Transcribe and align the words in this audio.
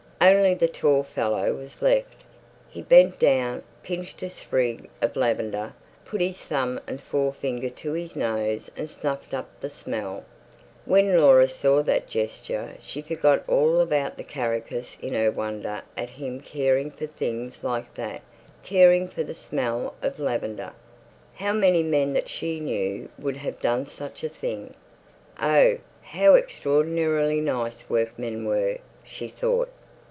Only 0.23 0.53
the 0.53 0.67
tall 0.67 1.01
fellow 1.01 1.51
was 1.55 1.81
left. 1.81 2.21
He 2.69 2.83
bent 2.83 3.17
down, 3.17 3.63
pinched 3.81 4.21
a 4.21 4.29
sprig 4.29 4.87
of 5.01 5.15
lavender, 5.15 5.73
put 6.05 6.21
his 6.21 6.39
thumb 6.39 6.79
and 6.85 7.01
forefinger 7.01 7.71
to 7.71 7.93
his 7.93 8.15
nose 8.15 8.69
and 8.77 8.87
snuffed 8.87 9.33
up 9.33 9.47
the 9.61 9.69
smell. 9.69 10.23
When 10.85 11.17
Laura 11.19 11.47
saw 11.47 11.81
that 11.83 12.07
gesture 12.07 12.77
she 12.83 13.01
forgot 13.01 13.43
all 13.49 13.79
about 13.79 14.15
the 14.15 14.23
karakas 14.23 14.95
in 15.01 15.15
her 15.15 15.31
wonder 15.31 15.81
at 15.97 16.09
him 16.11 16.39
caring 16.39 16.91
for 16.91 17.07
things 17.07 17.63
like 17.63 17.91
that—caring 17.95 19.07
for 19.07 19.23
the 19.23 19.33
smell 19.33 19.95
of 20.03 20.19
lavender. 20.19 20.73
How 21.33 21.51
many 21.51 21.81
men 21.81 22.13
that 22.13 22.29
she 22.29 22.59
knew 22.59 23.09
would 23.17 23.37
have 23.37 23.57
done 23.59 23.87
such 23.87 24.23
a 24.23 24.29
thing? 24.29 24.75
Oh, 25.41 25.79
how 26.03 26.35
extraordinarily 26.35 27.41
nice 27.41 27.89
workmen 27.89 28.45
were, 28.45 28.77
she 29.03 29.27
thought. 29.27 29.69